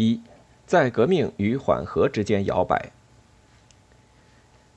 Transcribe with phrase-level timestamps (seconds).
[0.00, 0.18] 一，
[0.64, 2.90] 在革命与缓和之间摇摆。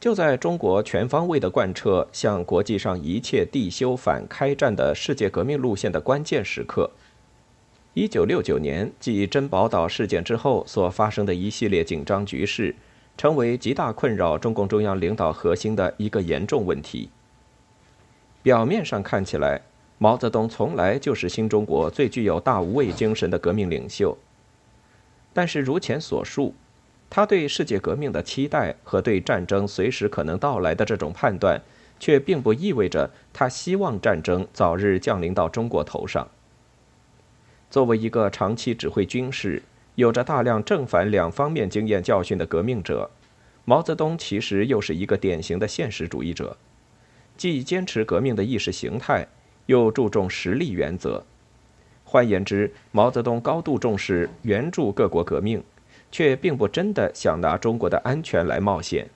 [0.00, 6.90] 就在中国全方位的贯彻向国际上一切地修反开战的世界革命路线的关键时刻，
[7.94, 12.74] 一九六九年继珍宝岛事件之后所发生的一系列紧张局势，
[13.16, 17.08] 成为极大困扰中共中央领导核心的一个严重问题。
[18.42, 19.60] 表面上看起来，
[19.98, 24.18] 毛泽东从来就是新中国最具有大无畏精神的革命领袖。
[25.34, 26.54] 但是如前所述，
[27.08, 31.60] 他对世界革命的期待和对战争随时可能到来的这种判断，
[32.00, 36.28] 却并不意味着他希望战争早日降临到中国头上。
[37.70, 39.62] 作为一个长期指挥军事、
[39.94, 43.10] 有着大量正反两方面经验教训的革命者，
[43.64, 46.56] 毛泽东其实又是一个典型的现实主义者。
[47.36, 49.26] 既坚持革命的意识形态，
[49.66, 51.24] 又注重实力原则。
[52.12, 55.64] 换言之，毛泽东高度重视援助各国革命，
[56.10, 59.08] 却并不真的想拿中国的安全来冒险。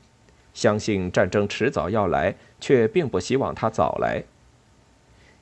[0.55, 4.25] 相信战争迟早要来，却并不希望它早来。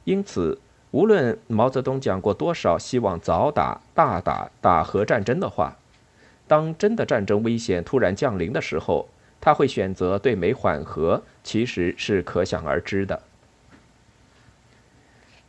[0.03, 0.59] 因此，
[0.91, 5.77] 无论毛泽东讲过多少希望早打、大打、打核战争的话，
[6.49, 9.09] 当真的战争危险突然降临的时候，
[9.41, 13.23] 他会选择对美缓和，其实是可想而知的。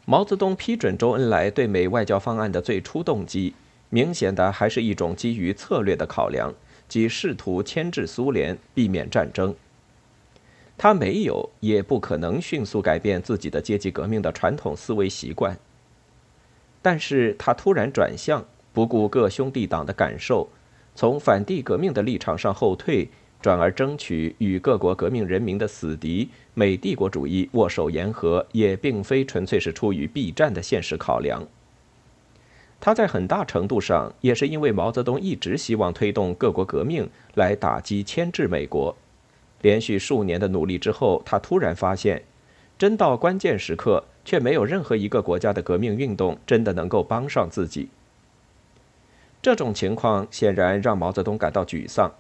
[0.06, 3.56] 毛泽东批准周恩来对美外交方案的最初动机，
[3.90, 6.54] 明显的还是一种基于策略的考量，
[6.88, 9.56] 即试图牵制苏联，避免战争。
[10.78, 15.58] 他没有，也不可能迅速改变自己的阶级革命的传统思维习惯。
[16.84, 20.50] 但是他突然转向，不顾各兄弟党的感受，
[20.94, 23.10] 从反帝革命的立场上后退。
[23.42, 31.46] 转而争取与各国革命人民的死敌美帝国主义握手言和，也并非纯粹是出于避战的现实考量。
[32.82, 38.96] 他在很大程度上也是因为毛泽东一直希望推动各国革命来打击牵制美国。
[39.62, 42.22] 连续数年的努力之后，他突然发现，
[42.78, 47.90] 真到关键时刻，却没有任何一个国家的革命运动真的能够帮上自己。
[49.42, 52.12] 这种情况显然让毛泽东感到沮丧。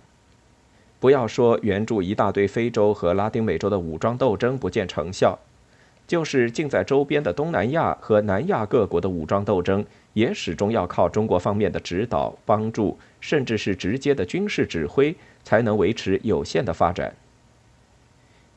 [1.00, 5.38] 不要说援助一大堆非洲和拉丁美洲的武装斗争不见成效，
[6.08, 17.14] 就是近在周边的东南亚和南亚各国的武装斗争，也始终要靠中国方面的指导、帮助，甚至是直接的军事指挥，才能维持有限的发展。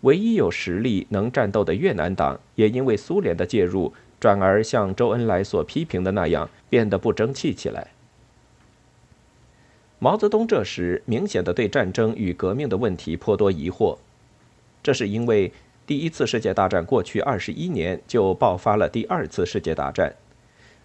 [0.03, 7.89] 唯一有实力能战斗的越南党，也因为苏联的介入，转而像周恩来所批评的那样，变得不争气起来。
[10.01, 13.99] 毛泽东这时明显的对战争与革命的问题颇多疑惑，
[14.81, 15.53] 这是因为
[15.87, 20.15] 第一次世界大战过去二十一年就爆发了第二次世界大战，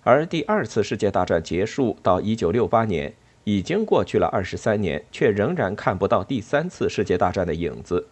[0.03, 3.13] 而第二次世界大战结束到一九六八年
[3.43, 8.07] 已经过去了二十三年，却仍然看不到第三次世界大战的影子。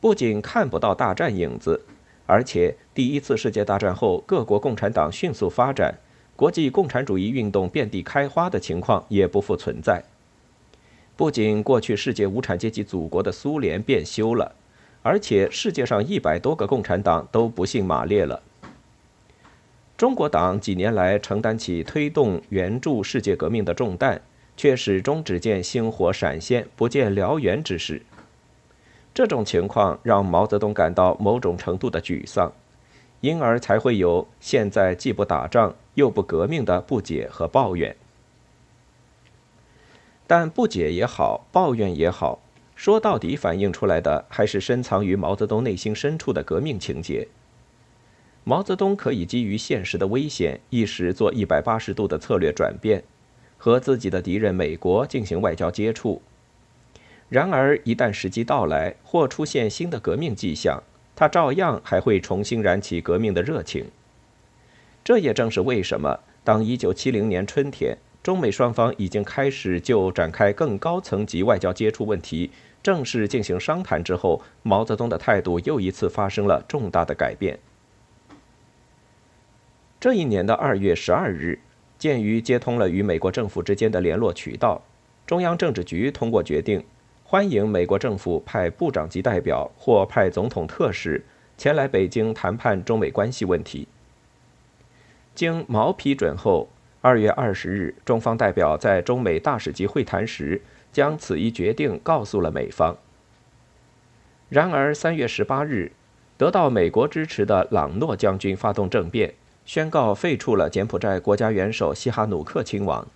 [0.00, 1.82] 不仅看不到大战影子，
[2.24, 5.96] 而且第一次世界大战后各国共产党迅速发展。
[6.38, 10.04] 国际共产主义运动遍地开花的情况也不复存在。
[11.16, 14.54] 不仅过去世界无产阶级祖国的苏联变修了，
[15.02, 18.40] 而且世界上一百多个共产党都不幸马列了。
[19.96, 24.22] 中国党几年来承担起推动援助世界革命的重担，
[24.56, 28.00] 却始终只见星火闪现，不见燎原之势。
[29.12, 32.52] 这种情况让毛泽东感到某种程度的沮丧。
[33.20, 37.96] 因而才会有现在既不打仗又不革命的不解和抱怨。
[40.26, 42.38] 但不解也好，抱怨也好，
[42.76, 47.28] 说到底反映出来的还是深藏于毛泽东内心深处的革命情结。
[48.44, 53.02] 毛泽东可以基于现实的危险，一时做一百八十度的策略转变，
[53.56, 56.22] 和自己的敌人美国进行外交接触。
[57.28, 60.82] 然而，一旦时机到来，或出现新的革命迹象。
[61.18, 63.86] 他照样还会重新燃起革命的热情。
[65.02, 72.52] 这也正是为什么，当1970年春天，中美双方已经开始就展开更高层级外交接触问题
[72.84, 77.58] 正式进行商谈之后，毛泽东的态度又一次发生了重大的改变。
[79.98, 81.58] 这一年的2月12日，
[81.98, 84.80] 鉴于接通了与美国政府之间的联络渠道，
[85.26, 86.84] 中央政治局通过决定。
[87.30, 91.22] 欢迎美国政府派部长级代表或派总统特使
[91.58, 93.86] 前来北京谈判中美关系问题。
[95.34, 96.70] 经毛批准后，
[97.02, 102.96] 二月二十日，中方代表在中美大使级会谈时将此一决定告诉了美方。
[104.48, 105.92] 然而，三月十八日，
[106.38, 109.34] 得到美国支持的朗诺将军发动政变，
[109.66, 113.06] 宣告废黜了柬埔寨国家元首西哈努克亲王。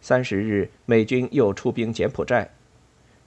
[0.00, 2.48] 三十日，美军又出兵柬埔寨。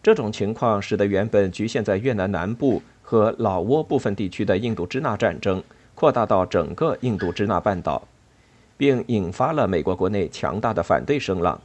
[0.05, 5.63] 这种情况使得原本局限在越南南部和老挝部分地区的印度支那战争
[5.95, 8.07] 扩大到整个印度支那半岛，
[8.77, 11.59] 并引发了美国国内强大的反对声浪。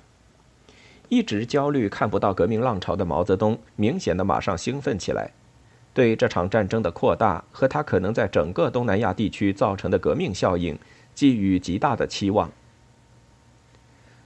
[1.11, 5.31] 一直焦虑看不到革命浪潮的毛泽东，明显的马上兴奋起来，
[5.93, 10.79] 对这场战争的扩大和他可能在整个东南亚地区造成的革命效应，
[11.15, 12.51] 寄予极大的期望。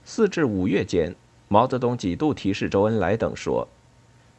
[0.05, 1.17] 四至五月间，
[1.49, 3.67] 毛泽东几度提示周恩来等说。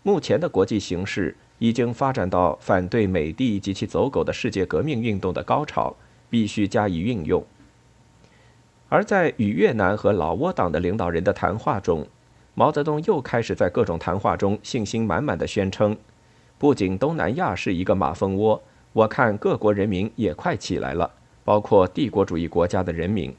[0.07, 5.95] 目前的国际形势已经发展到反对美帝及其走狗的世界革命运动的高潮，
[6.29, 7.43] 必须加以运用。
[8.87, 12.05] 而在与越南和老挝党的领导人的谈话中，
[12.53, 15.97] 毛泽东又开始在各种谈话中信心满满的宣称：
[16.59, 18.61] 不仅东南亚是一个马蜂窝，
[18.93, 21.11] 我看各国人民也快起来了，
[21.43, 23.35] 包括帝国主义国家的人民。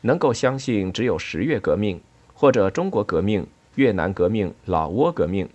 [0.00, 2.00] 能够相信只有十月革命
[2.32, 3.46] 或者中国革命。
[3.76, 5.48] 越南革命、老挝革命，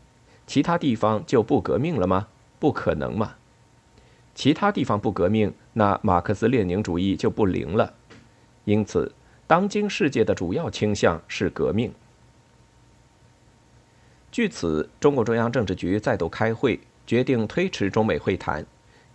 [0.48, 2.28] 其他地方就不革命了吗？
[2.60, 3.36] 不可能嘛！
[4.34, 7.94] 其他地方不革命，那马克思列宁主义就不灵了。
[8.66, 9.12] 因此，
[9.48, 11.92] 当今世界的主要倾向是革命。
[14.32, 18.66] 据此，中共中央政治局再度开会，决定推迟中美会谈，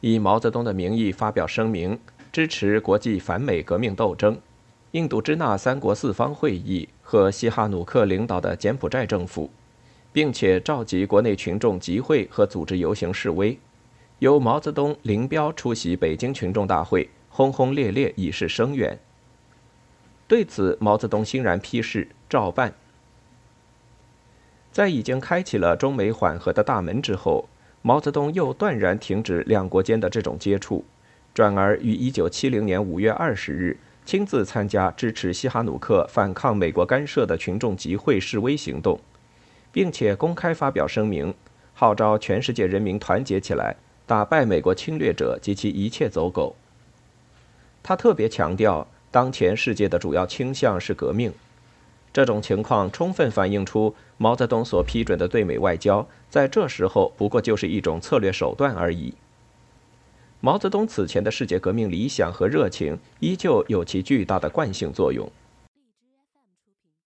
[0.00, 1.99] 以毛泽东的名义发表声明，
[2.32, 4.38] 支持国际反美革命斗争。
[4.91, 9.49] 印度支那三国四方会议和西哈努克领导的柬埔寨政府，
[10.12, 13.56] 并且召集国内群众集会和组织游行示威，
[14.19, 18.99] 由毛泽东、林彪出席北京群众大会，轰轰烈烈以示声援。
[20.26, 22.75] 对此，毛泽东欣然批示，照办。
[24.73, 27.49] 在已经开启了中美缓和的大门之后，
[27.82, 30.85] 毛泽东又断然停止两国间的这种接触，
[31.32, 33.79] 转而于1970年5月20日。
[34.06, 39.00] 亲自参加支持西哈努克反抗美国干涉的群众集会示威行动，
[39.73, 41.35] 并且公开发表声明，
[41.75, 43.75] 号召全世界人民团结起来，
[44.06, 46.55] 打败美国侵略者及其一切走狗。
[47.82, 51.32] 他特别强调，当前世界的主要倾向是革命，
[52.12, 59.12] 这种情况充分反映出毛泽东所批准的对美外交，在这时候不过就是一种策略手段而已。
[60.46, 65.28] 毛泽东此前的世界革命理想和热情依旧有其巨大的惯性作用。